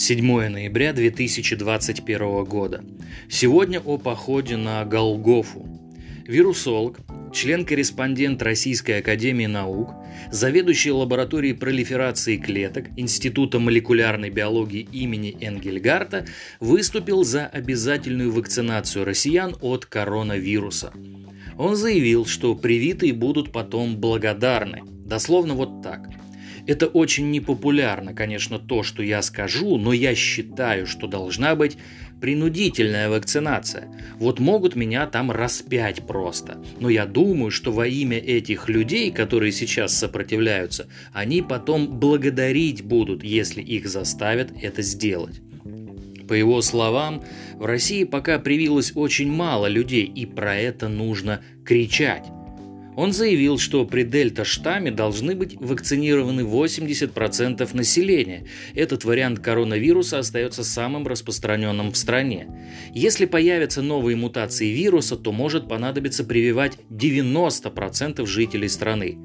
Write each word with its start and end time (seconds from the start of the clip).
7 0.00 0.48
ноября 0.48 0.94
2021 0.94 2.44
года. 2.44 2.82
Сегодня 3.28 3.80
о 3.80 3.98
походе 3.98 4.56
на 4.56 4.82
Голгофу. 4.86 5.68
Вирусолог, 6.26 7.00
член-корреспондент 7.34 8.42
Российской 8.42 9.00
Академии 9.00 9.44
Наук, 9.44 9.90
заведующий 10.32 10.90
лабораторией 10.90 11.54
пролиферации 11.54 12.38
клеток 12.38 12.86
Института 12.96 13.58
молекулярной 13.58 14.30
биологии 14.30 14.88
имени 14.90 15.36
Энгельгарта, 15.38 16.24
выступил 16.60 17.22
за 17.22 17.44
обязательную 17.44 18.32
вакцинацию 18.32 19.04
россиян 19.04 19.54
от 19.60 19.84
коронавируса. 19.84 20.94
Он 21.58 21.76
заявил, 21.76 22.24
что 22.24 22.54
привитые 22.54 23.12
будут 23.12 23.52
потом 23.52 23.98
благодарны. 23.98 24.80
Дословно 25.04 25.52
вот 25.52 25.82
так– 25.82 26.08
это 26.70 26.86
очень 26.86 27.32
непопулярно, 27.32 28.14
конечно, 28.14 28.60
то, 28.60 28.84
что 28.84 29.02
я 29.02 29.22
скажу, 29.22 29.76
но 29.76 29.92
я 29.92 30.14
считаю, 30.14 30.86
что 30.86 31.08
должна 31.08 31.56
быть 31.56 31.76
принудительная 32.20 33.10
вакцинация. 33.10 33.88
Вот 34.20 34.38
могут 34.38 34.76
меня 34.76 35.08
там 35.08 35.32
распять 35.32 36.06
просто. 36.06 36.62
Но 36.78 36.88
я 36.88 37.06
думаю, 37.06 37.50
что 37.50 37.72
во 37.72 37.88
имя 37.88 38.18
этих 38.18 38.68
людей, 38.68 39.10
которые 39.10 39.50
сейчас 39.50 39.96
сопротивляются, 39.96 40.86
они 41.12 41.42
потом 41.42 41.98
благодарить 41.98 42.84
будут, 42.84 43.24
если 43.24 43.62
их 43.62 43.88
заставят 43.88 44.52
это 44.62 44.80
сделать. 44.82 45.40
По 46.28 46.34
его 46.34 46.62
словам, 46.62 47.24
в 47.56 47.64
России 47.64 48.04
пока 48.04 48.38
привилось 48.38 48.92
очень 48.94 49.32
мало 49.32 49.66
людей, 49.66 50.04
и 50.04 50.24
про 50.24 50.54
это 50.54 50.86
нужно 50.86 51.40
кричать. 51.64 52.26
Он 53.00 53.14
заявил, 53.14 53.56
что 53.56 53.86
при 53.86 54.02
дельта-штамме 54.02 54.90
должны 54.90 55.34
быть 55.34 55.56
вакцинированы 55.58 56.42
80% 56.42 57.74
населения. 57.74 58.46
Этот 58.74 59.06
вариант 59.06 59.38
коронавируса 59.38 60.18
остается 60.18 60.64
самым 60.64 61.06
распространенным 61.06 61.92
в 61.92 61.96
стране. 61.96 62.46
Если 62.92 63.24
появятся 63.24 63.80
новые 63.80 64.16
мутации 64.16 64.68
вируса, 64.68 65.16
то 65.16 65.32
может 65.32 65.66
понадобиться 65.66 66.24
прививать 66.24 66.76
90% 66.90 68.26
жителей 68.26 68.68
страны 68.68 69.16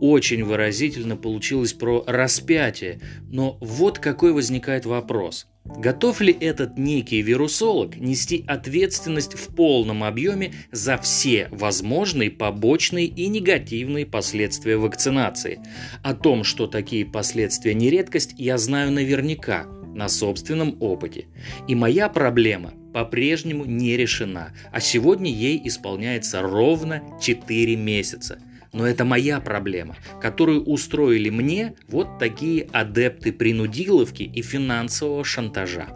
очень 0.00 0.44
выразительно 0.44 1.16
получилось 1.16 1.72
про 1.72 2.04
распятие, 2.06 3.00
но 3.28 3.58
вот 3.60 3.98
какой 3.98 4.32
возникает 4.32 4.86
вопрос. 4.86 5.46
Готов 5.76 6.22
ли 6.22 6.34
этот 6.40 6.78
некий 6.78 7.20
вирусолог 7.20 7.96
нести 7.96 8.42
ответственность 8.46 9.34
в 9.34 9.54
полном 9.54 10.02
объеме 10.02 10.52
за 10.72 10.96
все 10.96 11.48
возможные 11.50 12.30
побочные 12.30 13.06
и 13.06 13.28
негативные 13.28 14.06
последствия 14.06 14.78
вакцинации? 14.78 15.60
О 16.02 16.14
том, 16.14 16.42
что 16.42 16.66
такие 16.66 17.04
последствия 17.04 17.74
не 17.74 17.90
редкость, 17.90 18.34
я 18.38 18.56
знаю 18.56 18.92
наверняка 18.92 19.66
на 19.94 20.08
собственном 20.08 20.76
опыте. 20.80 21.26
И 21.68 21.74
моя 21.74 22.08
проблема 22.08 22.72
по-прежнему 22.94 23.66
не 23.66 23.96
решена, 23.96 24.54
а 24.72 24.80
сегодня 24.80 25.30
ей 25.30 25.60
исполняется 25.64 26.40
ровно 26.40 27.02
4 27.20 27.76
месяца– 27.76 28.38
но 28.72 28.86
это 28.86 29.04
моя 29.04 29.40
проблема, 29.40 29.96
которую 30.20 30.64
устроили 30.64 31.30
мне 31.30 31.74
вот 31.88 32.18
такие 32.18 32.68
адепты 32.72 33.32
принудиловки 33.32 34.22
и 34.22 34.42
финансового 34.42 35.24
шантажа. 35.24 35.88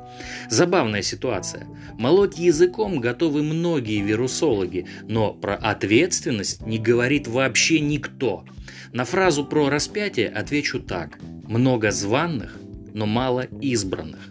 Забавная 0.48 1.02
ситуация. 1.02 1.66
Молоть 1.98 2.38
языком 2.38 3.00
готовы 3.00 3.42
многие 3.42 4.00
вирусологи, 4.00 4.86
но 5.06 5.32
про 5.32 5.54
ответственность 5.54 6.66
не 6.66 6.78
говорит 6.78 7.26
вообще 7.26 7.80
никто. 7.80 8.44
На 8.92 9.04
фразу 9.04 9.44
про 9.44 9.68
распятие 9.70 10.28
отвечу 10.28 10.80
так. 10.80 11.18
Много 11.48 11.90
званных, 11.90 12.58
но 12.92 13.06
мало 13.06 13.46
избранных. 13.60 14.28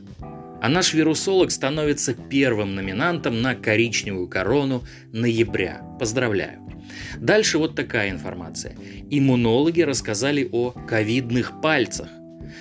А 0.62 0.70
наш 0.70 0.94
вирусолог 0.94 1.50
становится 1.50 2.14
первым 2.14 2.76
номинантом 2.76 3.42
на 3.42 3.56
коричневую 3.56 4.28
корону 4.28 4.84
ноября. 5.12 5.82
Поздравляю. 6.00 6.71
Дальше 7.18 7.58
вот 7.58 7.76
такая 7.76 8.10
информация. 8.10 8.76
Иммунологи 9.10 9.82
рассказали 9.82 10.48
о 10.52 10.72
ковидных 10.72 11.62
пальцах. 11.62 12.10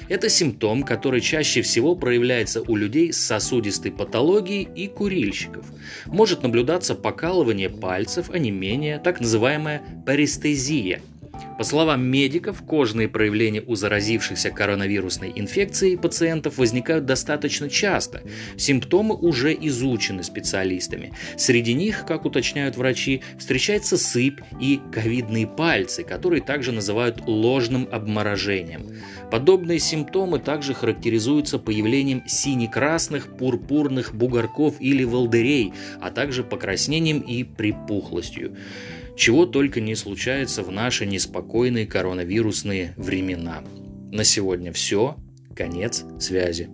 Это 0.09 0.29
симптом, 0.29 0.83
который 0.83 1.21
чаще 1.21 1.63
всего 1.63 1.95
проявляется 1.95 2.63
у 2.63 2.77
людей 2.77 3.13
с 3.13 3.19
сосудистой 3.19 3.93
патологией 3.93 4.69
и 4.75 4.87
курильщиков. 4.87 5.67
Может 6.07 6.43
наблюдаться 6.43 6.95
покалывание 6.95 7.71
пальцев, 7.71 8.31
а 8.31 8.99
так 8.99 9.21
называемая 9.21 9.83
парестезия– 10.07 11.01
по 11.59 11.65
словам 11.65 12.05
медиков, 12.07 12.63
кожные 12.63 13.09
проявления 13.09 13.63
у 13.67 13.75
заразившихся 13.75 14.51
коронавирусной 14.51 15.33
инфекцией 15.37 15.99
пациентов 15.99 16.59
возникают 16.59 17.05
достаточно 17.05 17.69
часто. 17.69 18.23
Симптомы 18.57 19.15
уже 19.15 19.53
изучены 19.53 20.23
специалистами. 20.23 21.13
Среди 21.37 21.75
них, 21.75 22.07
как 22.07 22.25
уточняют 22.25 22.77
врачи, 22.77 23.23
встречается 23.39 23.97
сыпь 23.97 24.41
и 24.61 24.81
ковидные 24.93 25.47
пальцы, 25.47 26.03
которые 26.03 26.43
также 26.43 26.73
называют 26.73 27.27
ложным 27.27 27.89
обморожением. 27.93 28.87
Подобные 29.31 29.79
симптомы 29.79 30.39
также 30.39 30.75
характеризуются 30.75 31.59
появлением 31.59 32.23
сине-красных, 32.27 33.37
пурпурных 33.37 34.15
бугорков 34.15 34.77
или 34.81 35.05
волдырей, 35.05 35.73
а 36.01 36.11
также 36.11 36.43
покраснением 36.43 37.21
и 37.21 37.45
припухлостью. 37.45 38.57
Чего 39.21 39.45
только 39.45 39.83
не 39.83 39.97
случается 39.97 40.63
в 40.63 40.71
наши 40.73 41.05
неспокойные 41.05 41.87
коронавирусные 41.87 42.95
времена. 42.97 43.63
На 44.11 44.25
сегодня 44.25 44.73
все. 44.73 45.15
Конец 45.55 46.07
связи. 46.19 46.71